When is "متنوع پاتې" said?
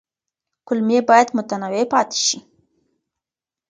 1.37-2.19